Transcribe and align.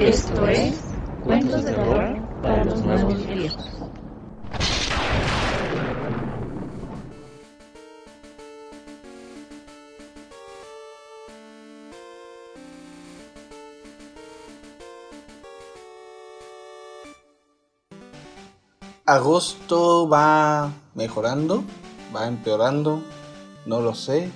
Esto 0.00 0.48
es 0.48 0.80
Cuentos 1.22 1.62
de 1.62 1.72
Terror 1.72 2.16
para 2.40 2.64
los 2.64 2.82
Nuevos 2.82 3.26
Viejos. 3.26 3.68
Agosto 19.04 20.08
va 20.08 20.72
mejorando, 20.94 21.62
va 22.16 22.26
empeorando, 22.26 23.02
no 23.66 23.82
lo 23.82 23.94
sé. 23.94 24.30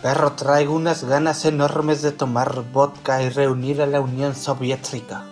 Pero 0.00 0.30
traigo 0.32 0.74
unas 0.74 1.02
ganas 1.02 1.44
enormes 1.44 2.02
de 2.02 2.12
tomar 2.12 2.62
vodka 2.72 3.20
y 3.20 3.30
reunir 3.30 3.82
a 3.82 3.86
la 3.86 4.00
Unión 4.00 4.36
Soviética. 4.36 5.24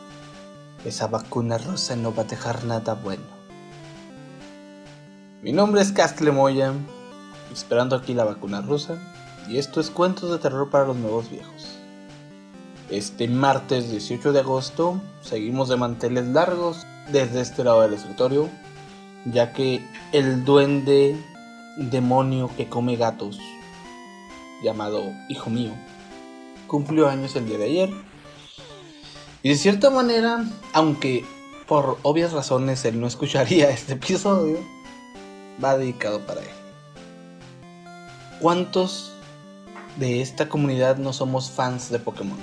Esa 0.84 1.06
vacuna 1.06 1.56
rusa 1.56 1.95
no 1.95 2.12
va 2.12 2.23
a 2.23 2.27
dejar 2.27 2.65
nada 2.65 2.95
bueno. 2.95 3.23
Mi 5.41 5.52
nombre 5.52 5.83
es 5.83 5.92
Castle 5.92 6.33
Moya, 6.33 6.73
esperando 7.52 7.95
aquí 7.95 8.12
la 8.12 8.25
vacuna 8.25 8.61
rusa, 8.61 8.98
y 9.48 9.59
esto 9.59 9.80
es 9.80 9.89
Cuentos 9.89 10.33
de 10.33 10.39
Terror 10.39 10.69
para 10.69 10.87
los 10.87 10.97
Nuevos 10.97 11.30
Viejos. 11.30 11.78
Este 12.91 13.28
martes 13.28 13.89
18 13.89 14.33
de 14.33 14.41
agosto 14.41 15.01
seguimos 15.20 15.69
de 15.69 15.77
manteles 15.77 16.27
largos 16.27 16.84
desde 17.12 17.41
este 17.41 17.62
lado 17.62 17.83
del 17.83 17.95
escritorio, 17.95 18.48
ya 19.27 19.53
que 19.53 19.89
el 20.11 20.45
duende 20.45 21.17
demonio 21.77 22.51
que 22.56 22.69
come 22.69 22.97
gatos 22.97 23.39
llamado 24.62 25.12
Hijo 25.28 25.51
Mío, 25.51 25.73
cumplió 26.66 27.09
años 27.09 27.37
el 27.37 27.47
día 27.47 27.59
de 27.59 27.64
ayer. 27.64 27.91
Y 29.42 29.51
de 29.51 29.56
cierta 29.56 29.91
manera, 29.91 30.45
aunque 30.73 31.25
por 31.67 31.98
obvias 32.03 32.33
razones 32.33 32.84
él 32.84 33.00
no 33.00 33.06
escucharía 33.06 33.70
este 33.70 33.94
episodio, 33.94 34.58
va 35.62 35.77
dedicado 35.77 36.20
para 36.27 36.41
él. 36.41 36.48
¿Cuántos 38.41 39.12
de 39.98 40.20
esta 40.20 40.48
comunidad 40.48 40.97
no 40.98 41.12
somos 41.12 41.50
fans 41.50 41.91
de 41.91 41.98
Pokémon? 41.98 42.38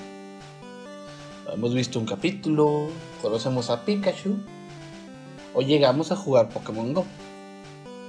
Hemos 1.54 1.74
visto 1.74 2.00
un 2.00 2.06
capítulo, 2.06 2.88
conocemos 3.22 3.70
a 3.70 3.86
Pikachu 3.86 4.40
o 5.54 5.62
llegamos 5.62 6.12
a 6.12 6.16
jugar 6.16 6.50
Pokémon 6.50 6.94
Go. 6.94 7.06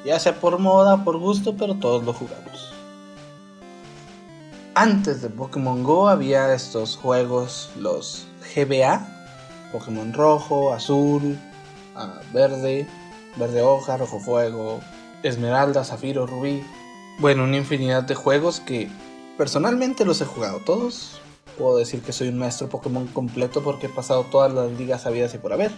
Ya 0.02 0.18
sea 0.18 0.40
por 0.40 0.58
moda, 0.58 1.04
por 1.04 1.18
gusto, 1.18 1.56
pero 1.56 1.74
todos 1.74 2.04
lo 2.04 2.14
jugamos 2.14 2.73
antes 4.74 5.22
de 5.22 5.28
Pokémon 5.28 5.82
Go 5.84 6.08
había 6.08 6.52
estos 6.52 6.96
juegos, 6.96 7.70
los 7.78 8.26
GBA, 8.54 9.06
Pokémon 9.72 10.12
rojo, 10.12 10.72
azul, 10.72 11.38
ah, 11.94 12.20
verde, 12.32 12.86
verde 13.36 13.62
hoja, 13.62 13.96
rojo 13.96 14.18
fuego, 14.18 14.80
esmeralda, 15.22 15.84
zafiro, 15.84 16.26
rubí. 16.26 16.64
Bueno, 17.18 17.44
una 17.44 17.56
infinidad 17.56 18.02
de 18.02 18.14
juegos 18.14 18.60
que 18.60 18.88
personalmente 19.38 20.04
los 20.04 20.20
he 20.20 20.24
jugado 20.24 20.60
todos. 20.60 21.20
Puedo 21.56 21.76
decir 21.76 22.02
que 22.02 22.12
soy 22.12 22.28
un 22.28 22.38
maestro 22.38 22.68
Pokémon 22.68 23.06
completo 23.06 23.62
porque 23.62 23.86
he 23.86 23.90
pasado 23.90 24.24
todas 24.24 24.52
las 24.52 24.72
ligas 24.72 25.06
habidas 25.06 25.34
y 25.34 25.38
por 25.38 25.52
haber. 25.52 25.70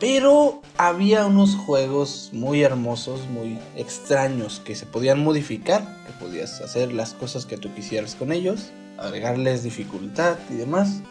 Pero 0.00 0.62
había 0.76 1.26
unos 1.26 1.56
juegos 1.56 2.30
muy 2.32 2.62
hermosos, 2.62 3.26
muy 3.28 3.58
extraños, 3.76 4.62
que 4.64 4.76
se 4.76 4.86
podían 4.86 5.24
modificar, 5.24 5.82
que 6.06 6.12
podías 6.24 6.60
hacer 6.60 6.92
las 6.92 7.14
cosas 7.14 7.46
que 7.46 7.56
tú 7.56 7.74
quisieras 7.74 8.14
con 8.14 8.30
ellos, 8.30 8.70
agregarles 8.96 9.64
dificultad 9.64 10.38
y 10.50 10.54
demás. 10.54 11.02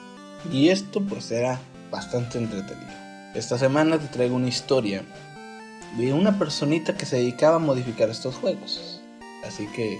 Y 0.53 0.69
esto 0.69 1.01
pues 1.01 1.31
era 1.31 1.59
bastante 1.91 2.37
entretenido. 2.37 2.93
Esta 3.35 3.57
semana 3.57 3.99
te 3.99 4.07
traigo 4.07 4.37
una 4.37 4.47
historia 4.47 5.03
de 5.97 6.13
una 6.13 6.39
personita 6.39 6.95
que 6.95 7.05
se 7.05 7.17
dedicaba 7.17 7.57
a 7.57 7.59
modificar 7.59 8.09
estos 8.09 8.35
juegos. 8.35 9.01
Así 9.45 9.67
que, 9.75 9.99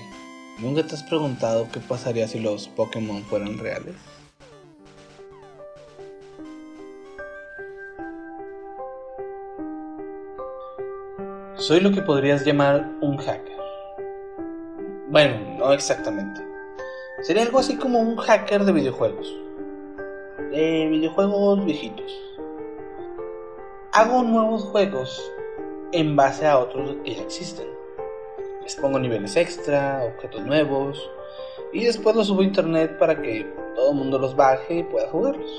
¿nunca 0.60 0.88
te 0.88 0.96
has 0.96 1.04
preguntado 1.04 1.68
qué 1.74 1.82
pasaría 1.82 2.28
si 2.28 2.40
los 2.40 2.70
Pokémon 2.70 3.24
fueran 3.24 3.58
reales? 3.58 3.96
Soy 11.68 11.82
lo 11.82 11.92
que 11.92 12.02
podrías 12.02 12.46
llamar 12.46 12.90
un 13.02 13.18
hacker. 13.18 13.58
Bueno, 15.10 15.36
no 15.58 15.74
exactamente. 15.74 16.40
Sería 17.24 17.44
algo 17.44 17.60
así 17.60 17.76
como 17.76 18.00
un 18.00 18.16
hacker 18.16 18.64
de 18.64 18.72
videojuegos. 18.72 19.28
De 20.50 20.88
videojuegos 20.90 21.66
viejitos. 21.66 22.10
Hago 23.92 24.24
nuevos 24.24 24.64
juegos 24.64 25.30
en 25.92 26.16
base 26.16 26.48
a 26.48 26.58
otros 26.58 26.96
que 27.04 27.16
ya 27.16 27.22
existen. 27.24 27.68
Les 28.64 28.78
pongo 28.78 28.98
niveles 28.98 29.36
extra, 29.36 30.06
objetos 30.06 30.46
nuevos, 30.46 30.98
y 31.74 31.84
después 31.84 32.16
los 32.16 32.28
subo 32.28 32.44
a 32.44 32.46
internet 32.46 32.98
para 32.98 33.22
que 33.22 33.46
todo 33.76 33.92
el 33.92 33.98
mundo 33.98 34.18
los 34.18 34.38
baje 34.38 34.76
y 34.76 34.84
pueda 34.84 35.10
jugarlos. 35.10 35.52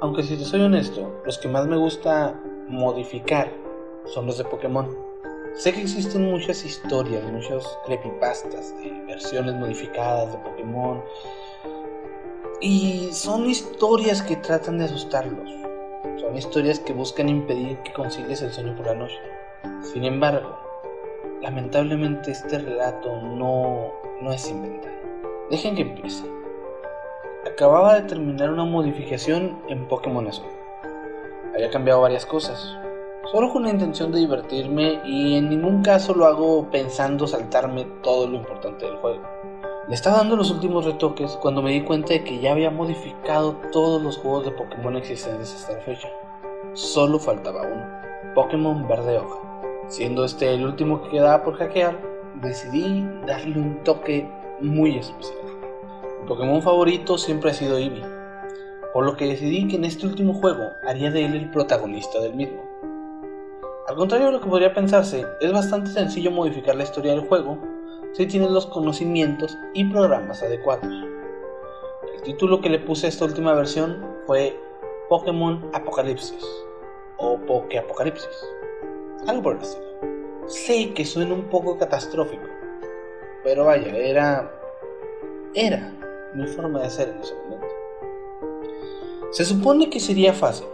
Aunque 0.00 0.22
si 0.22 0.36
te 0.36 0.44
soy 0.44 0.60
honesto, 0.60 1.12
los 1.24 1.38
que 1.38 1.48
más 1.48 1.66
me 1.66 1.76
gusta 1.76 2.40
modificar 2.68 3.50
son 4.04 4.26
los 4.26 4.38
de 4.38 4.44
Pokémon. 4.44 5.13
Sé 5.54 5.72
que 5.72 5.82
existen 5.82 6.28
muchas 6.28 6.64
historias, 6.64 7.22
muchos 7.30 7.78
creepypastas 7.86 8.76
de 8.78 8.90
versiones 9.06 9.54
modificadas 9.54 10.32
de 10.32 10.38
Pokémon. 10.38 11.00
Y 12.60 13.10
son 13.12 13.48
historias 13.48 14.20
que 14.20 14.34
tratan 14.34 14.78
de 14.78 14.86
asustarlos. 14.86 15.48
Son 16.20 16.36
historias 16.36 16.80
que 16.80 16.92
buscan 16.92 17.28
impedir 17.28 17.78
que 17.78 17.92
concilies 17.92 18.42
el 18.42 18.52
sueño 18.52 18.74
por 18.74 18.86
la 18.86 18.96
noche. 18.96 19.18
Sin 19.80 20.04
embargo, 20.04 20.58
lamentablemente 21.40 22.32
este 22.32 22.58
relato 22.58 23.22
no, 23.22 23.92
no 24.22 24.32
es 24.32 24.50
inventado. 24.50 24.94
Dejen 25.50 25.76
que 25.76 25.82
empiece. 25.82 26.24
Acababa 27.46 27.94
de 27.94 28.08
terminar 28.08 28.50
una 28.50 28.64
modificación 28.64 29.62
en 29.68 29.86
Pokémon 29.86 30.26
Azul. 30.26 30.50
Había 31.54 31.70
cambiado 31.70 32.00
varias 32.00 32.26
cosas, 32.26 32.76
solo 33.30 33.52
con 33.52 33.62
la 33.62 33.70
intención 33.70 34.12
de 34.12 34.20
divertirme 34.20 35.00
y 35.04 35.36
en 35.36 35.48
ningún 35.48 35.82
caso 35.82 36.14
lo 36.14 36.26
hago 36.26 36.70
pensando 36.70 37.26
saltarme 37.26 37.84
todo 38.02 38.26
lo 38.26 38.36
importante 38.36 38.86
del 38.86 38.96
juego. 38.96 39.22
Le 39.88 39.94
estaba 39.94 40.18
dando 40.18 40.36
los 40.36 40.50
últimos 40.50 40.84
retoques 40.84 41.32
cuando 41.42 41.62
me 41.62 41.72
di 41.72 41.82
cuenta 41.82 42.14
de 42.14 42.24
que 42.24 42.38
ya 42.38 42.52
había 42.52 42.70
modificado 42.70 43.56
todos 43.70 44.02
los 44.02 44.16
juegos 44.16 44.46
de 44.46 44.52
Pokémon 44.52 44.96
existentes 44.96 45.54
hasta 45.54 45.74
la 45.74 45.80
fecha. 45.80 46.08
Solo 46.72 47.18
faltaba 47.18 47.62
uno, 47.62 48.34
Pokémon 48.34 48.88
Verde 48.88 49.18
Hoja. 49.18 49.38
Siendo 49.88 50.24
este 50.24 50.54
el 50.54 50.64
último 50.64 51.02
que 51.02 51.10
quedaba 51.10 51.44
por 51.44 51.56
hackear, 51.56 52.00
decidí 52.40 53.06
darle 53.26 53.58
un 53.58 53.84
toque 53.84 54.26
muy 54.60 54.96
especial. 54.96 55.38
Mi 56.22 56.28
Pokémon 56.28 56.62
favorito 56.62 57.18
siempre 57.18 57.50
ha 57.50 57.54
sido 57.54 57.76
Eevee, 57.76 58.02
por 58.94 59.04
lo 59.04 59.16
que 59.16 59.26
decidí 59.26 59.68
que 59.68 59.76
en 59.76 59.84
este 59.84 60.06
último 60.06 60.32
juego 60.32 60.70
haría 60.86 61.10
de 61.10 61.26
él 61.26 61.34
el 61.34 61.50
protagonista 61.50 62.20
del 62.20 62.34
mismo. 62.34 62.73
Al 63.86 63.96
contrario 63.96 64.28
de 64.28 64.32
lo 64.32 64.40
que 64.40 64.48
podría 64.48 64.72
pensarse, 64.72 65.26
es 65.42 65.52
bastante 65.52 65.90
sencillo 65.90 66.30
modificar 66.30 66.74
la 66.74 66.84
historia 66.84 67.12
del 67.12 67.28
juego 67.28 67.58
si 68.12 68.24
tienes 68.26 68.50
los 68.50 68.64
conocimientos 68.64 69.58
y 69.74 69.84
programas 69.84 70.42
adecuados. 70.42 70.90
El 72.14 72.22
título 72.22 72.62
que 72.62 72.70
le 72.70 72.78
puse 72.78 73.04
a 73.04 73.08
esta 73.10 73.26
última 73.26 73.52
versión 73.52 74.02
fue 74.26 74.58
Pokémon 75.10 75.68
Apocalipsis 75.74 76.42
o 77.18 77.36
Poké 77.40 77.78
Apocalipsis, 77.78 78.48
algo 79.26 79.42
por 79.42 79.56
el. 79.56 79.60
Sé 80.46 80.94
que 80.94 81.04
suena 81.04 81.34
un 81.34 81.44
poco 81.50 81.76
catastrófico, 81.76 82.46
pero 83.42 83.66
vaya, 83.66 83.94
era. 83.94 84.50
era 85.52 85.92
mi 86.34 86.46
forma 86.46 86.80
de 86.80 86.86
hacer 86.86 87.10
en 87.10 87.18
ese 87.20 87.34
momento. 87.34 87.68
Se 89.32 89.44
supone 89.44 89.90
que 89.90 90.00
sería 90.00 90.32
fácil, 90.32 90.68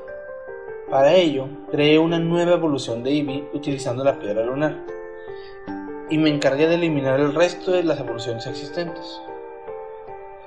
para 0.90 1.14
ello, 1.14 1.46
creé 1.70 1.98
una 1.98 2.18
nueva 2.18 2.52
evolución 2.52 3.04
de 3.04 3.12
Eevee 3.12 3.48
utilizando 3.52 4.02
la 4.02 4.18
piedra 4.18 4.44
lunar 4.44 4.84
y 6.10 6.18
me 6.18 6.28
encargué 6.28 6.66
de 6.66 6.74
eliminar 6.74 7.20
el 7.20 7.32
resto 7.32 7.70
de 7.70 7.84
las 7.84 8.00
evoluciones 8.00 8.44
existentes. 8.46 9.22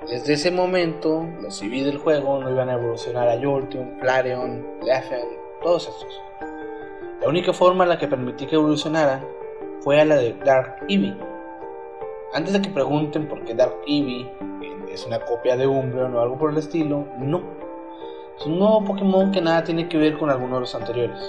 Desde 0.06 0.34
ese 0.34 0.50
momento, 0.50 1.26
los 1.40 1.62
Eevee 1.62 1.84
del 1.84 1.96
juego 1.96 2.38
no 2.38 2.50
iban 2.50 2.68
a 2.68 2.74
evolucionar 2.74 3.26
a 3.26 3.40
Jolteon, 3.42 3.96
Flareon, 4.00 4.66
Leffen, 4.84 5.26
todos 5.62 5.88
estos. 5.88 6.20
La 7.22 7.28
única 7.28 7.54
forma 7.54 7.84
en 7.84 7.90
la 7.90 7.98
que 7.98 8.06
permití 8.06 8.46
que 8.46 8.56
evolucionaran 8.56 9.26
fue 9.80 9.98
a 9.98 10.04
la 10.04 10.16
de 10.16 10.34
Dark 10.44 10.84
Eevee. 10.88 11.16
Antes 12.34 12.52
de 12.52 12.60
que 12.60 12.68
pregunten 12.68 13.26
por 13.28 13.42
qué 13.44 13.54
Dark 13.54 13.76
Eevee 13.86 14.30
es 14.92 15.06
una 15.06 15.20
copia 15.20 15.56
de 15.56 15.66
Umbreon 15.66 16.14
o 16.14 16.20
algo 16.20 16.38
por 16.38 16.50
el 16.50 16.58
estilo, 16.58 17.06
no 17.18 17.63
es 18.38 18.46
un 18.46 18.58
nuevo 18.58 18.84
Pokémon 18.84 19.30
que 19.30 19.40
nada 19.40 19.62
tiene 19.62 19.88
que 19.88 19.96
ver 19.96 20.18
con 20.18 20.28
alguno 20.28 20.56
de 20.56 20.60
los 20.62 20.74
anteriores. 20.74 21.20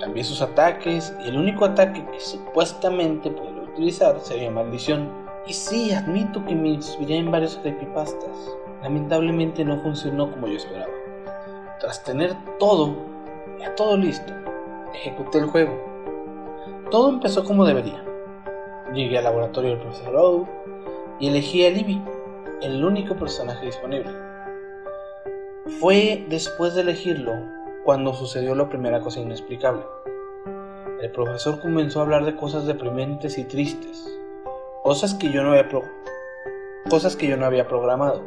Cambié 0.00 0.24
sus 0.24 0.40
ataques 0.40 1.14
y 1.24 1.28
el 1.28 1.36
único 1.36 1.64
ataque 1.66 2.04
que 2.10 2.20
supuestamente 2.20 3.30
podría 3.30 3.62
utilizar 3.62 4.18
sería 4.20 4.50
Maldición. 4.50 5.12
Y 5.46 5.52
sí, 5.52 5.92
admito 5.92 6.44
que 6.44 6.54
me 6.54 6.70
inspiré 6.70 7.16
en 7.16 7.30
varios 7.30 7.56
creepypastas. 7.56 8.56
Lamentablemente 8.82 9.64
no 9.64 9.78
funcionó 9.80 10.30
como 10.30 10.46
yo 10.46 10.56
esperaba. 10.56 10.92
Tras 11.80 12.02
tener 12.02 12.34
todo, 12.58 12.96
ya 13.58 13.74
todo 13.74 13.96
listo, 13.96 14.32
ejecuté 14.94 15.38
el 15.38 15.46
juego. 15.46 15.78
Todo 16.90 17.10
empezó 17.10 17.44
como 17.44 17.66
debería. 17.66 18.02
Llegué 18.94 19.18
al 19.18 19.24
laboratorio 19.24 19.70
del 19.70 19.80
profesor 19.80 20.16
Oak 20.16 20.48
y 21.20 21.28
elegí 21.28 21.66
a 21.66 21.70
Libby, 21.70 22.02
el 22.62 22.82
único 22.84 23.14
personaje 23.16 23.66
disponible. 23.66 24.29
Fue 25.78 26.26
después 26.28 26.74
de 26.74 26.80
elegirlo 26.80 27.32
cuando 27.84 28.12
sucedió 28.12 28.54
la 28.54 28.68
primera 28.68 29.00
cosa 29.00 29.20
inexplicable. 29.20 29.82
El 31.00 31.10
profesor 31.12 31.60
comenzó 31.60 32.00
a 32.00 32.02
hablar 32.02 32.24
de 32.24 32.36
cosas 32.36 32.66
deprimentes 32.66 33.38
y 33.38 33.44
tristes, 33.44 34.04
cosas 34.82 35.14
que 35.14 35.30
yo 35.30 35.42
no 35.42 35.50
había, 35.50 35.68
cosas 36.90 37.14
que 37.14 37.28
yo 37.28 37.36
no 37.36 37.46
había 37.46 37.68
programado. 37.68 38.22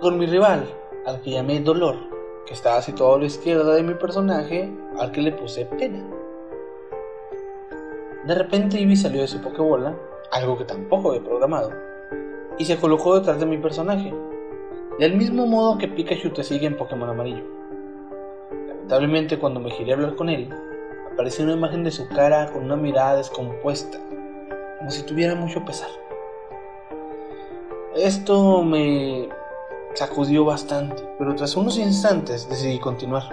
Con 0.00 0.18
mi 0.18 0.26
rival, 0.26 0.64
al 1.04 1.20
que 1.20 1.32
llamé 1.32 1.60
Dolor, 1.60 1.96
que 2.46 2.54
estaba 2.54 2.80
situado 2.82 3.16
a 3.16 3.18
la 3.18 3.26
izquierda 3.26 3.74
de 3.74 3.82
mi 3.82 3.94
personaje, 3.94 4.72
al 4.98 5.12
que 5.12 5.22
le 5.22 5.32
puse 5.32 5.66
pena. 5.66 6.02
De 8.24 8.34
repente 8.34 8.80
Ivy 8.80 8.96
salió 8.96 9.20
de 9.20 9.28
su 9.28 9.40
Pokébola, 9.40 9.96
algo 10.32 10.56
que 10.58 10.64
tampoco 10.64 11.10
había 11.10 11.22
programado, 11.22 11.72
y 12.58 12.64
se 12.64 12.78
colocó 12.78 13.16
detrás 13.16 13.38
de 13.38 13.46
mi 13.46 13.58
personaje, 13.58 14.12
del 14.98 15.14
mismo 15.14 15.46
modo 15.46 15.76
que 15.76 15.88
Pikachu 15.88 16.30
te 16.30 16.42
sigue 16.42 16.66
en 16.66 16.76
Pokémon 16.76 17.10
amarillo. 17.10 17.44
Lamentablemente 18.50 19.38
cuando 19.38 19.60
me 19.60 19.70
giré 19.70 19.92
a 19.92 19.94
hablar 19.96 20.14
con 20.14 20.30
él, 20.30 20.48
apareció 21.12 21.44
una 21.44 21.54
imagen 21.54 21.84
de 21.84 21.90
su 21.90 22.08
cara 22.08 22.50
con 22.52 22.64
una 22.64 22.76
mirada 22.76 23.16
descompuesta, 23.16 23.98
como 24.78 24.90
si 24.90 25.02
tuviera 25.02 25.34
mucho 25.34 25.64
pesar. 25.66 25.90
Esto 27.94 28.62
me 28.62 29.28
sacudió 29.94 30.44
bastante, 30.46 31.02
pero 31.18 31.34
tras 31.34 31.56
unos 31.56 31.78
instantes 31.78 32.48
decidí 32.48 32.78
continuar. 32.78 33.24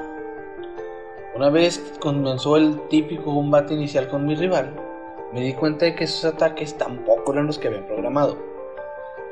Una 1.36 1.50
vez 1.50 1.80
comenzó 2.00 2.58
el 2.58 2.80
típico 2.90 3.34
combate 3.34 3.74
inicial 3.74 4.10
con 4.10 4.26
mi 4.26 4.36
rival, 4.36 4.74
me 5.34 5.42
di 5.42 5.54
cuenta 5.54 5.86
de 5.86 5.96
que 5.96 6.04
esos 6.04 6.26
ataques 6.26 6.78
tampoco 6.78 7.32
eran 7.32 7.48
los 7.48 7.58
que 7.58 7.70
había 7.70 7.88
programado. 7.88 8.38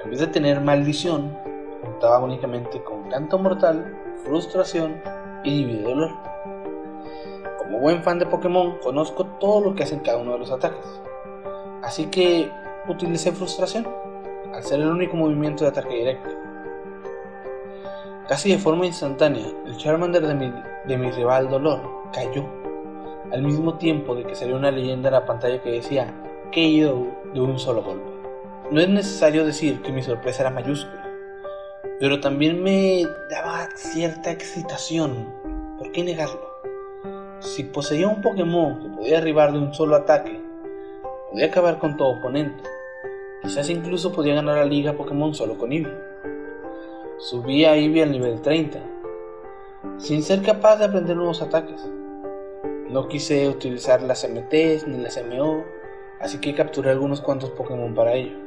En 0.03 0.09
vez 0.09 0.19
de 0.19 0.27
tener 0.27 0.61
maldición, 0.61 1.37
contaba 1.81 2.19
únicamente 2.19 2.83
con 2.83 3.09
canto 3.09 3.37
mortal, 3.37 3.97
frustración 4.23 5.01
y 5.43 5.65
divide 5.65 5.83
dolor. 5.83 6.11
Como 7.57 7.79
buen 7.79 8.03
fan 8.03 8.19
de 8.19 8.25
Pokémon, 8.25 8.77
conozco 8.83 9.25
todo 9.39 9.61
lo 9.61 9.75
que 9.75 9.83
hacen 9.83 9.99
cada 9.99 10.17
uno 10.17 10.33
de 10.33 10.39
los 10.39 10.51
ataques. 10.51 10.85
Así 11.83 12.07
que 12.07 12.51
utilicé 12.87 13.31
frustración, 13.31 13.87
al 14.53 14.63
ser 14.63 14.81
el 14.81 14.87
único 14.87 15.15
movimiento 15.15 15.63
de 15.63 15.71
ataque 15.71 15.95
directo. 15.95 16.29
Casi 18.27 18.51
de 18.51 18.57
forma 18.57 18.85
instantánea, 18.85 19.45
el 19.65 19.75
Charmander 19.77 20.25
de 20.25 20.35
mi, 20.35 20.53
de 20.85 20.97
mi 20.97 21.11
rival 21.11 21.49
Dolor 21.49 21.81
cayó, 22.13 22.45
al 23.31 23.41
mismo 23.41 23.77
tiempo 23.77 24.15
de 24.15 24.23
que 24.23 24.35
salió 24.35 24.55
una 24.55 24.71
leyenda 24.71 25.09
en 25.09 25.13
la 25.13 25.25
pantalla 25.25 25.61
que 25.61 25.71
decía 25.71 26.13
KO 26.53 27.07
de 27.33 27.41
un 27.41 27.59
solo 27.59 27.81
golpe. 27.81 28.09
No 28.71 28.79
es 28.79 28.89
necesario 28.89 29.45
decir 29.45 29.81
que 29.81 29.91
mi 29.91 30.01
sorpresa 30.01 30.43
era 30.43 30.49
mayúscula, 30.49 31.10
pero 31.99 32.19
también 32.19 32.63
me 32.63 33.07
daba 33.29 33.69
cierta 33.75 34.31
excitación. 34.31 35.27
¿Por 35.77 35.91
qué 35.91 36.03
negarlo? 36.03 36.51
Si 37.39 37.63
poseía 37.63 38.07
un 38.07 38.21
Pokémon 38.21 38.81
que 38.81 38.89
podía 38.89 39.15
derribar 39.15 39.51
de 39.51 39.59
un 39.59 39.73
solo 39.73 39.95
ataque, 39.95 40.39
podía 41.31 41.47
acabar 41.47 41.79
con 41.79 41.97
todo 41.97 42.09
oponente. 42.09 42.63
Quizás 43.41 43.69
incluso 43.69 44.11
podía 44.11 44.35
ganar 44.35 44.57
la 44.57 44.65
liga 44.65 44.93
Pokémon 44.93 45.33
solo 45.33 45.57
con 45.57 45.71
Eevee. 45.71 45.97
Subí 47.17 47.65
a 47.65 47.75
Eevee 47.75 48.03
al 48.03 48.11
nivel 48.11 48.41
30, 48.41 48.79
sin 49.97 50.21
ser 50.21 50.41
capaz 50.41 50.77
de 50.77 50.85
aprender 50.85 51.15
nuevos 51.15 51.41
ataques. 51.41 51.81
No 52.89 53.07
quise 53.07 53.47
utilizar 53.47 54.01
las 54.01 54.27
MTs 54.27 54.87
ni 54.87 54.97
las 54.97 55.19
MO, 55.23 55.63
así 56.19 56.39
que 56.39 56.53
capturé 56.53 56.91
algunos 56.91 57.21
cuantos 57.21 57.49
Pokémon 57.51 57.95
para 57.95 58.13
ello. 58.13 58.37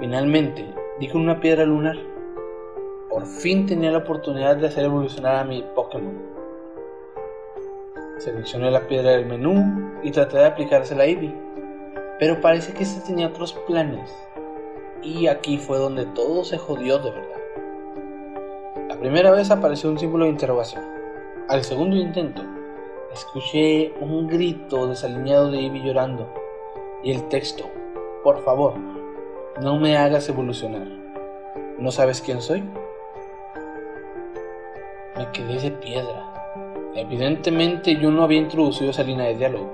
Finalmente, 0.00 0.66
di 0.98 1.08
con 1.08 1.20
una 1.20 1.40
piedra 1.40 1.64
lunar. 1.64 2.13
Por 3.14 3.26
fin 3.26 3.64
tenía 3.64 3.92
la 3.92 3.98
oportunidad 3.98 4.56
de 4.56 4.66
hacer 4.66 4.86
evolucionar 4.86 5.36
a 5.36 5.44
mi 5.44 5.62
Pokémon. 5.62 6.20
Seleccioné 8.18 8.72
la 8.72 8.88
piedra 8.88 9.12
del 9.12 9.24
menú 9.24 10.00
y 10.02 10.10
traté 10.10 10.38
de 10.38 10.46
aplicársela 10.46 11.04
a 11.04 11.06
Eevee, 11.06 11.32
pero 12.18 12.40
parece 12.40 12.74
que 12.74 12.82
este 12.82 13.06
tenía 13.06 13.28
otros 13.28 13.52
planes. 13.68 14.12
Y 15.00 15.28
aquí 15.28 15.58
fue 15.58 15.78
donde 15.78 16.06
todo 16.06 16.42
se 16.42 16.58
jodió 16.58 16.98
de 16.98 17.12
verdad. 17.12 17.40
La 18.88 18.98
primera 18.98 19.30
vez 19.30 19.48
apareció 19.52 19.90
un 19.90 19.98
símbolo 20.00 20.24
de 20.24 20.32
interrogación. 20.32 20.82
Al 21.48 21.62
segundo 21.62 21.94
intento, 21.94 22.42
escuché 23.12 23.94
un 24.00 24.26
grito 24.26 24.88
desalineado 24.88 25.52
de 25.52 25.60
Ivy 25.60 25.82
llorando 25.84 26.28
y 27.04 27.12
el 27.12 27.28
texto, 27.28 27.70
por 28.24 28.42
favor, 28.42 28.74
no 29.62 29.78
me 29.78 29.96
hagas 29.96 30.28
evolucionar. 30.28 30.88
¿No 31.78 31.92
sabes 31.92 32.20
quién 32.20 32.40
soy? 32.40 32.64
Me 35.16 35.30
quedé 35.30 35.60
de 35.60 35.70
piedra. 35.70 36.34
Evidentemente 36.94 37.96
yo 37.96 38.10
no 38.10 38.24
había 38.24 38.38
introducido 38.38 38.90
esa 38.90 39.04
línea 39.04 39.26
de 39.26 39.36
diálogo, 39.36 39.70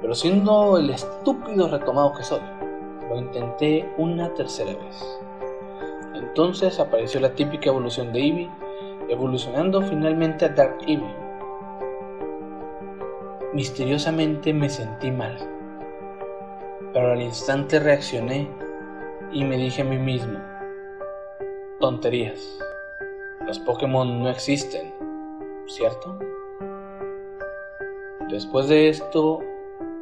pero 0.00 0.14
siendo 0.14 0.76
el 0.76 0.90
estúpido 0.90 1.68
retomado 1.68 2.12
que 2.12 2.22
soy, 2.22 2.40
lo 3.08 3.18
intenté 3.18 3.88
una 3.96 4.32
tercera 4.34 4.72
vez. 4.72 5.20
Entonces 6.14 6.78
apareció 6.78 7.20
la 7.20 7.34
típica 7.34 7.70
evolución 7.70 8.12
de 8.12 8.20
Eevee, 8.20 8.50
evolucionando 9.08 9.82
finalmente 9.82 10.44
a 10.44 10.50
Dark 10.50 10.78
Eevee. 10.86 11.14
Misteriosamente 13.52 14.52
me 14.52 14.68
sentí 14.68 15.10
mal, 15.10 15.36
pero 16.92 17.12
al 17.12 17.22
instante 17.22 17.80
reaccioné 17.80 18.48
y 19.32 19.44
me 19.44 19.56
dije 19.56 19.82
a 19.82 19.86
mí 19.86 19.96
mismo, 19.96 20.38
tonterías, 21.80 22.58
los 23.50 23.58
Pokémon 23.58 24.22
no 24.22 24.28
existen, 24.28 24.94
¿cierto? 25.66 26.16
Después 28.28 28.68
de 28.68 28.88
esto, 28.88 29.40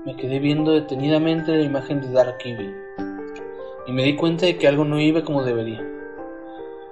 me 0.05 0.15
quedé 0.17 0.39
viendo 0.39 0.73
detenidamente 0.73 1.57
la 1.57 1.63
imagen 1.63 2.03
de 2.03 2.11
Dark 2.11 2.37
Eevee 2.45 2.75
y 3.87 3.93
me 3.93 4.03
di 4.03 4.17
cuenta 4.17 4.45
de 4.45 4.59
que 4.59 4.69
algo 4.69 4.85
no 4.85 5.01
iba 5.01 5.25
como 5.25 5.45
debería. 5.45 5.83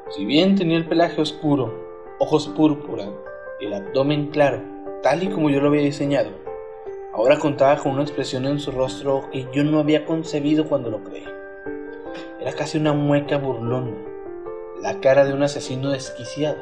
Si 0.09 0.25
bien 0.25 0.57
tenía 0.57 0.79
el 0.79 0.89
pelaje 0.89 1.21
oscuro, 1.21 1.75
ojos 2.21 2.49
púrpura 2.49 3.05
y 3.61 3.67
el 3.67 3.75
abdomen 3.75 4.29
claro, 4.29 4.63
tal 5.03 5.25
y 5.25 5.29
como 5.29 5.51
yo 5.51 5.61
lo 5.61 5.69
había 5.69 5.83
diseñado, 5.83 6.31
ahora 7.13 7.39
contaba 7.39 7.77
con 7.77 7.93
una 7.93 8.03
expresión 8.03 8.47
en 8.47 8.61
su 8.61 8.71
rostro 8.71 9.29
que 9.31 9.47
yo 9.53 9.63
no 9.63 9.79
había 9.79 10.07
concebido 10.07 10.67
cuando 10.67 10.89
lo 10.89 11.05
creé. 11.05 11.27
Era 12.41 12.55
casi 12.55 12.79
una 12.79 12.95
mueca 12.95 13.37
burlona, 13.37 13.93
la 14.83 15.01
cara 15.01 15.25
de 15.25 15.33
un 15.33 15.43
asesino 15.43 15.91
desquiciado, 15.91 16.59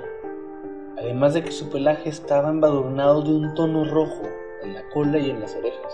además 0.97 1.35
de 1.35 1.43
que 1.43 1.51
su 1.51 1.69
pelaje 1.69 2.09
estaba 2.09 2.49
embadurnado 2.49 3.23
de 3.23 3.33
un 3.33 3.55
tono 3.55 3.85
rojo 3.85 4.23
en 4.63 4.75
la 4.75 4.89
cola 4.91 5.19
y 5.19 5.31
en 5.31 5.41
las 5.41 5.55
orejas, 5.57 5.93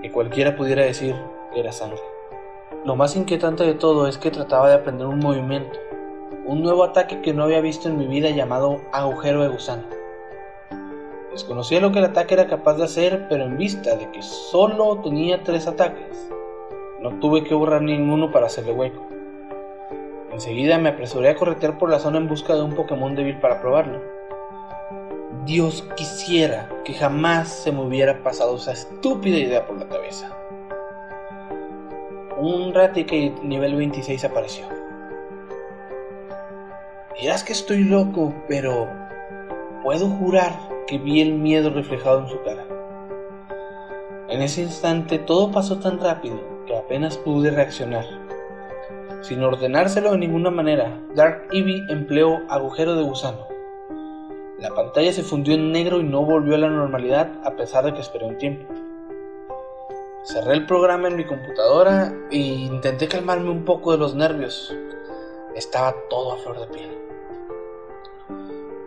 que 0.00 0.12
cualquiera 0.12 0.56
pudiera 0.56 0.84
decir 0.84 1.14
que 1.52 1.60
era 1.60 1.72
sangre. 1.72 2.00
Lo 2.84 2.96
más 2.96 3.16
inquietante 3.16 3.64
de 3.64 3.74
todo 3.74 4.06
es 4.06 4.16
que 4.16 4.30
trataba 4.30 4.68
de 4.68 4.74
aprender 4.74 5.06
un 5.06 5.18
movimiento, 5.18 5.78
un 6.46 6.62
nuevo 6.62 6.84
ataque 6.84 7.20
que 7.20 7.34
no 7.34 7.44
había 7.44 7.60
visto 7.60 7.88
en 7.88 7.98
mi 7.98 8.06
vida 8.06 8.30
llamado 8.30 8.80
agujero 8.92 9.42
de 9.42 9.48
gusano. 9.48 9.84
Desconocía 11.32 11.80
lo 11.80 11.92
que 11.92 11.98
el 11.98 12.04
ataque 12.04 12.34
era 12.34 12.46
capaz 12.46 12.74
de 12.74 12.84
hacer, 12.84 13.26
pero 13.28 13.44
en 13.44 13.56
vista 13.56 13.96
de 13.96 14.10
que 14.12 14.22
solo 14.22 15.00
tenía 15.02 15.42
tres 15.42 15.66
ataques, 15.66 16.28
no 17.00 17.18
tuve 17.18 17.42
que 17.42 17.54
borrar 17.54 17.82
ninguno 17.82 18.30
para 18.30 18.46
hacerle 18.46 18.72
hueco. 18.72 19.21
Enseguida 20.32 20.78
me 20.78 20.88
apresuré 20.88 21.28
a 21.28 21.34
corretear 21.34 21.76
por 21.78 21.90
la 21.90 21.98
zona 21.98 22.18
en 22.18 22.26
busca 22.26 22.54
de 22.54 22.62
un 22.62 22.74
Pokémon 22.74 23.14
débil 23.14 23.38
para 23.38 23.60
probarlo. 23.60 24.00
Dios 25.44 25.86
quisiera 25.96 26.70
que 26.84 26.94
jamás 26.94 27.48
se 27.48 27.70
me 27.70 27.82
hubiera 27.82 28.22
pasado 28.22 28.56
esa 28.56 28.72
estúpida 28.72 29.36
idea 29.36 29.66
por 29.66 29.78
la 29.78 29.88
cabeza. 29.88 30.34
Un 32.38 32.72
Raticate 32.72 33.34
nivel 33.42 33.76
26 33.76 34.24
apareció. 34.24 34.64
Dirás 37.20 37.44
que 37.44 37.52
estoy 37.52 37.84
loco, 37.84 38.34
pero 38.48 38.88
puedo 39.82 40.08
jurar 40.08 40.52
que 40.86 40.98
vi 40.98 41.20
el 41.20 41.34
miedo 41.34 41.70
reflejado 41.70 42.20
en 42.20 42.28
su 42.28 42.42
cara. 42.42 42.64
En 44.28 44.40
ese 44.40 44.62
instante 44.62 45.18
todo 45.18 45.50
pasó 45.50 45.78
tan 45.78 46.00
rápido 46.00 46.40
que 46.66 46.76
apenas 46.76 47.18
pude 47.18 47.50
reaccionar. 47.50 48.21
Sin 49.22 49.40
ordenárselo 49.44 50.10
de 50.10 50.18
ninguna 50.18 50.50
manera, 50.50 51.00
Dark 51.14 51.46
Eevee 51.52 51.86
empleó 51.88 52.40
agujero 52.48 52.96
de 52.96 53.04
gusano. 53.04 53.46
La 54.58 54.74
pantalla 54.74 55.12
se 55.12 55.22
fundió 55.22 55.54
en 55.54 55.70
negro 55.70 56.00
y 56.00 56.02
no 56.02 56.24
volvió 56.24 56.56
a 56.56 56.58
la 56.58 56.68
normalidad 56.68 57.30
a 57.44 57.52
pesar 57.52 57.84
de 57.84 57.94
que 57.94 58.00
esperé 58.00 58.26
un 58.26 58.36
tiempo. 58.38 58.64
Cerré 60.24 60.54
el 60.54 60.66
programa 60.66 61.06
en 61.06 61.16
mi 61.16 61.24
computadora 61.24 62.12
e 62.32 62.36
intenté 62.36 63.06
calmarme 63.06 63.50
un 63.50 63.64
poco 63.64 63.92
de 63.92 63.98
los 63.98 64.16
nervios. 64.16 64.74
Estaba 65.54 65.94
todo 66.10 66.32
a 66.32 66.36
flor 66.38 66.58
de 66.58 66.66
piel. 66.66 66.98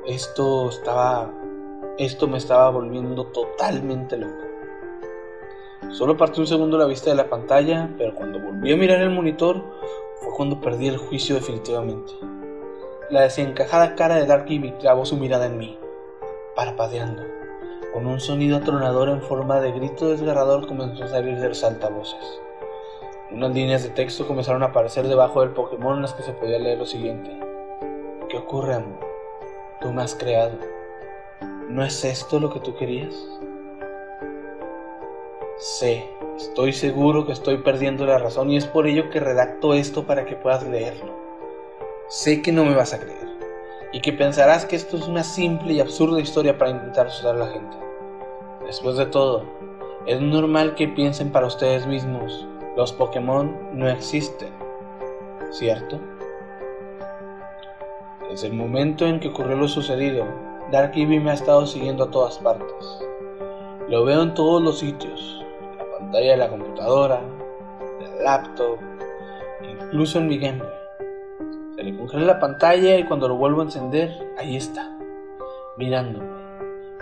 Esto 0.06 0.68
estaba. 0.68 1.32
Esto 1.98 2.28
me 2.28 2.40
estaba 2.40 2.70
volviendo 2.72 3.26
totalmente 3.28 4.18
loco. 4.18 4.44
Solo 5.92 6.18
partí 6.18 6.42
un 6.42 6.48
segundo 6.48 6.78
la 6.78 6.86
vista 6.86 7.10
de 7.10 7.16
la 7.16 7.30
pantalla, 7.30 7.90
pero 7.98 8.14
cuando 8.16 8.40
volví 8.40 8.74
a 8.74 8.78
mirar 8.78 9.02
el 9.02 9.12
monitor 9.12 9.64
fue 10.22 10.34
cuando 10.36 10.62
perdí 10.62 10.88
el 10.88 10.98
juicio 10.98 11.36
definitivamente. 11.36 12.14
La 13.10 13.22
desencajada 13.22 13.96
cara 13.96 14.16
de 14.16 14.26
Dark 14.26 14.46
Ivy 14.48 14.72
clavó 14.80 15.06
su 15.06 15.18
mirada 15.18 15.46
en 15.46 15.58
mí, 15.58 15.78
parpadeando. 16.56 17.24
Con 17.94 18.08
un 18.08 18.20
sonido 18.20 18.58
atronador 18.58 19.10
en 19.10 19.22
forma 19.22 19.62
de 19.62 19.72
grito 19.72 20.10
desgarrador 20.10 20.68
comenzó 20.68 21.04
a 21.04 21.08
salir 21.08 21.40
de 21.40 21.50
los 21.50 21.64
altavoces. 21.64 22.42
Unas 23.32 23.54
líneas 23.54 23.84
de 23.84 23.90
texto 23.90 24.28
comenzaron 24.28 24.64
a 24.64 24.68
aparecer 24.68 25.08
debajo 25.08 25.42
del 25.42 25.52
Pokémon 25.52 25.96
en 25.96 26.02
las 26.02 26.14
que 26.14 26.24
se 26.24 26.34
podía 26.34 26.60
leer 26.60 26.78
lo 26.78 26.86
siguiente. 26.86 27.32
¿Qué 28.30 28.38
ocurre, 28.38 28.76
amor? 28.76 29.00
Tú 29.82 29.92
me 29.92 30.02
has 30.02 30.16
creado. 30.16 30.58
¿No 31.70 31.84
es 31.84 32.04
esto 32.06 32.40
lo 32.40 32.52
que 32.52 32.60
tú 32.60 32.76
querías? 32.76 33.14
Sé, 35.58 36.10
estoy 36.38 36.74
seguro 36.74 37.26
que 37.26 37.32
estoy 37.32 37.58
perdiendo 37.58 38.06
la 38.06 38.18
razón 38.18 38.50
y 38.50 38.58
es 38.58 38.66
por 38.66 38.88
ello 38.88 39.10
que 39.10 39.20
redacto 39.20 39.74
esto 39.74 40.06
para 40.06 40.26
que 40.26 40.36
puedas 40.36 40.68
leerlo. 40.68 41.14
Sé 42.08 42.42
que 42.42 42.52
no 42.52 42.66
me 42.66 42.76
vas 42.76 42.94
a 42.94 43.00
creer 43.00 43.28
y 43.94 44.02
que 44.02 44.14
pensarás 44.14 44.66
que 44.66 44.76
esto 44.76 44.98
es 44.98 45.08
una 45.08 45.24
simple 45.24 45.74
y 45.74 45.80
absurda 45.80 46.20
historia 46.20 46.58
para 46.58 46.72
intentar 46.72 47.08
asustar 47.08 47.36
a 47.36 47.40
la 47.40 47.48
gente. 47.48 47.78
Después 48.66 48.98
de 48.98 49.06
todo, 49.06 49.44
es 50.06 50.20
normal 50.20 50.76
que 50.76 50.88
piensen 50.88 51.32
para 51.32 51.48
ustedes 51.48 51.88
mismos, 51.88 52.48
los 52.76 52.92
Pokémon 52.92 53.56
no 53.74 53.90
existen, 53.90 54.50
¿cierto? 55.52 56.00
Desde 58.30 58.48
el 58.48 58.54
momento 58.54 59.06
en 59.06 59.20
que 59.20 59.30
ocurrió 59.30 59.56
lo 59.56 59.68
sucedido, 59.68 60.26
Dark 60.72 60.92
Eevee 60.96 61.20
me 61.20 61.32
ha 61.32 61.36
estado 61.36 61.66
siguiendo 61.66 62.04
a 62.04 62.12
todas 62.12 62.38
partes. 62.40 63.02
Lo 63.88 64.04
veo 64.04 64.24
en 64.24 64.34
todos 64.34 64.62
los 64.62 64.80
sitios, 64.80 65.35
pantalla 66.06 66.32
de 66.32 66.38
la 66.38 66.50
computadora, 66.50 67.22
del 68.00 68.24
laptop, 68.24 68.78
incluso 69.64 70.20
en 70.20 70.28
mi 70.28 70.38
Game. 70.38 70.62
Se 71.76 71.84
le 71.84 71.98
congela 71.98 72.26
la 72.26 72.40
pantalla 72.40 72.98
y 72.98 73.06
cuando 73.06 73.28
lo 73.28 73.38
vuelvo 73.38 73.62
a 73.62 73.66
encender, 73.66 74.12
ahí 74.38 74.56
está, 74.56 74.96
mirándome, 75.78 76.28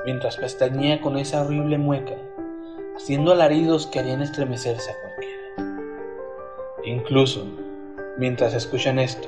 mientras 0.05 0.37
pestañea 0.37 1.01
con 1.01 1.17
esa 1.17 1.43
horrible 1.43 1.77
mueca, 1.77 2.15
haciendo 2.95 3.33
alaridos 3.33 3.87
que 3.87 3.99
harían 3.99 4.21
estremecerse 4.21 4.91
a 4.91 4.95
cualquiera. 5.01 5.83
Incluso, 6.85 7.45
mientras 8.17 8.53
escuchan 8.53 8.99
esto, 8.99 9.27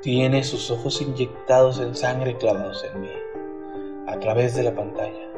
tiene 0.00 0.42
sus 0.42 0.70
ojos 0.70 1.02
inyectados 1.02 1.80
en 1.80 1.94
sangre 1.94 2.36
clavados 2.38 2.82
en 2.84 3.00
mí, 3.02 3.12
a 4.06 4.18
través 4.20 4.54
de 4.54 4.62
la 4.62 4.74
pantalla. 4.74 5.28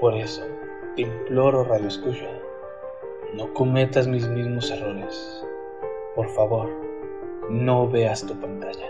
Por 0.00 0.14
eso, 0.14 0.42
imploro, 0.96 1.64
Radio 1.64 1.88
Escucha, 1.88 2.37
no 3.34 3.52
cometas 3.52 4.06
mis 4.06 4.26
mismos 4.28 4.70
errores. 4.70 5.44
Por 6.14 6.28
favor, 6.30 6.68
no 7.50 7.88
veas 7.88 8.24
tu 8.24 8.34
pantalla. 8.38 8.86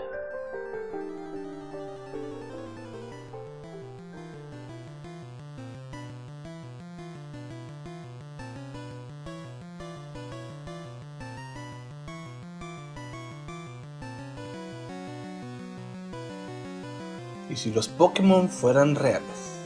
¿Y 17.49 17.55
si 17.55 17.71
los 17.71 17.87
Pokémon 17.87 18.47
fueran 18.47 18.95
reales? 18.95 19.59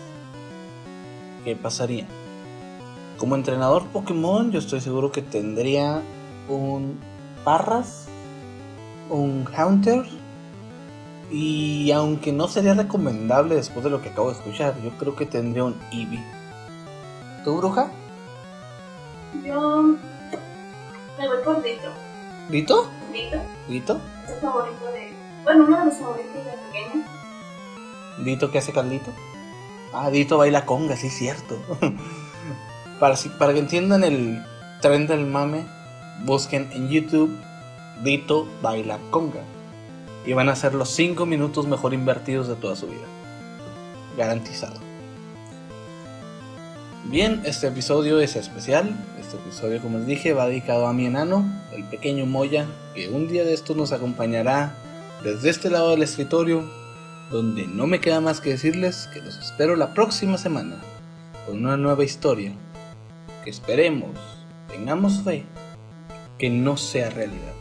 ¿Qué 1.43 1.55
pasaría? 1.55 2.07
Como 3.23 3.35
entrenador 3.35 3.85
Pokémon, 3.85 4.51
yo 4.51 4.59
estoy 4.59 4.81
seguro 4.81 5.13
que 5.13 5.21
tendría 5.21 6.01
un 6.49 6.99
Parras, 7.45 8.07
un 9.09 9.45
Haunter, 9.45 10.03
y 11.31 11.89
aunque 11.93 12.33
no 12.33 12.49
sería 12.49 12.73
recomendable 12.73 13.55
después 13.55 13.85
de 13.85 13.91
lo 13.91 14.01
que 14.01 14.09
acabo 14.09 14.27
de 14.29 14.35
escuchar, 14.35 14.75
yo 14.83 14.89
creo 14.97 15.15
que 15.15 15.25
tendría 15.25 15.63
un 15.63 15.79
Eevee. 15.93 16.21
¿Tu 17.45 17.55
bruja? 17.55 17.89
Yo 19.45 19.83
me 19.83 21.25
voy 21.25 21.37
por 21.45 21.63
Dito. 21.63 21.87
¿Dito? 22.49 22.89
Dito 23.13 23.37
¿Dito? 23.69 24.01
es 24.25 24.33
el 24.33 24.39
favorito 24.41 24.85
de. 24.87 25.13
Bueno, 25.45 25.63
uno 25.63 25.79
de 25.79 25.85
los 25.85 25.93
favoritos 25.93 26.43
de 26.43 26.51
pequeño. 26.73 27.05
¿Dito 28.25 28.51
que 28.51 28.57
hace 28.57 28.73
caldito? 28.73 29.11
Ah, 29.93 30.09
Dito 30.09 30.37
baila 30.37 30.65
conga, 30.65 30.97
sí, 30.97 31.09
cierto. 31.09 31.57
para, 32.99 33.15
que 33.53 33.59
entiendan 33.59 34.03
el 34.03 34.43
tren 34.81 35.07
del 35.07 35.25
mame, 35.25 35.65
busquen 36.25 36.69
en 36.71 36.89
YouTube 36.89 37.31
Dito 38.03 38.47
baila 38.61 38.99
conga. 39.11 39.41
Y 40.25 40.33
van 40.33 40.49
a 40.49 40.55
ser 40.55 40.73
los 40.73 40.89
5 40.89 41.25
minutos 41.25 41.67
mejor 41.67 41.93
invertidos 41.93 42.47
de 42.47 42.55
toda 42.55 42.75
su 42.75 42.87
vida. 42.87 43.05
Garantizado. 44.17 44.79
Bien, 47.05 47.41
este 47.45 47.67
episodio 47.67 48.19
es 48.19 48.35
especial. 48.35 48.95
Este 49.19 49.37
episodio, 49.37 49.81
como 49.81 49.99
les 49.99 50.07
dije, 50.07 50.33
va 50.33 50.47
dedicado 50.47 50.87
a 50.87 50.93
mi 50.93 51.05
enano, 51.05 51.45
el 51.73 51.83
pequeño 51.83 52.25
Moya, 52.25 52.65
que 52.95 53.09
un 53.09 53.27
día 53.27 53.43
de 53.43 53.53
estos 53.53 53.75
nos 53.75 53.91
acompañará 53.91 54.75
desde 55.23 55.49
este 55.49 55.69
lado 55.69 55.91
del 55.91 56.03
escritorio 56.03 56.63
donde 57.31 57.67
no 57.67 57.87
me 57.87 57.99
queda 57.99 58.21
más 58.21 58.41
que 58.41 58.51
decirles 58.51 59.09
que 59.13 59.21
los 59.21 59.37
espero 59.39 59.75
la 59.75 59.93
próxima 59.93 60.37
semana 60.37 60.77
con 61.45 61.57
una 61.57 61.77
nueva 61.77 62.03
historia 62.03 62.51
que 63.43 63.49
esperemos, 63.49 64.17
tengamos 64.69 65.21
fe, 65.23 65.43
que 66.37 66.49
no 66.49 66.77
sea 66.77 67.09
realidad. 67.09 67.53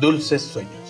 Dulces 0.00 0.42
sueños. 0.42 0.83